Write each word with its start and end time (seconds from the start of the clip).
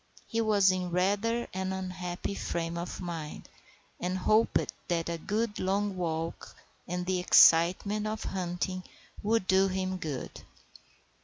He 0.25 0.41
was 0.41 0.71
in 0.71 0.89
rather 0.89 1.47
an 1.53 1.71
unhappy 1.71 2.33
frame 2.33 2.75
of 2.75 2.99
mind, 2.99 3.47
and 3.99 4.17
hoped 4.17 4.73
that 4.87 5.09
a 5.09 5.19
good 5.19 5.59
long 5.59 5.95
walk 5.95 6.55
and 6.87 7.05
the 7.05 7.19
excitement 7.19 8.07
of 8.07 8.23
hunting 8.23 8.83
would 9.21 9.45
do 9.45 9.67
him 9.67 9.97
good. 9.97 10.41